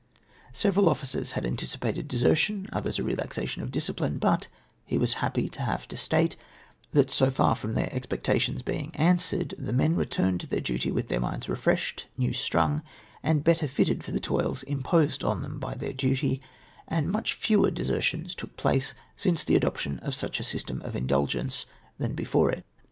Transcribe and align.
Several 0.51 0.89
officers 0.89 1.33
had 1.33 1.45
anticipated 1.45 2.07
desertion, 2.07 2.67
others 2.73 2.97
a 2.97 3.03
relaxation 3.03 3.61
of 3.61 3.69
discipline; 3.69 4.17
but, 4.17 4.47
lie 4.89 4.97
Avas 4.97 5.13
happy 5.21 5.47
to 5.49 5.61
have 5.61 5.87
to 5.89 5.95
state, 5.95 6.35
that 6.91 7.11
so 7.11 7.29
far 7.29 7.53
from 7.53 7.75
their 7.75 7.87
expectations 7.93 8.63
being 8.63 8.89
answered, 8.95 9.53
the 9.59 9.71
men 9.71 9.95
returned 9.95 10.39
to 10.39 10.47
their 10.47 10.59
duty 10.59 10.89
with 10.91 11.07
their 11.09 11.19
minds 11.19 11.47
refreshed— 11.47 12.07
new 12.17 12.33
strung, 12.33 12.81
and 13.21 13.43
better 13.43 13.67
fitted 13.67 14.03
for 14.03 14.11
the 14.11 14.19
toils 14.19 14.63
imposed 14.63 15.23
on 15.23 15.43
them 15.43 15.59
by 15.59 15.75
their 15.75 15.93
duty; 15.93 16.41
and 16.87 17.11
much 17.11 17.33
fewer 17.35 17.69
desertions 17.69 18.33
t<:)ok 18.33 18.55
place 18.57 18.95
since 19.15 19.43
the 19.43 19.55
adoption 19.55 19.99
of 19.99 20.15
such 20.15 20.39
a 20.39 20.43
'system 20.43 20.81
of 20.81 20.95
indulgence 20.95 21.67
than 21.99 22.15
before 22.15 22.49
it. 22.49 22.65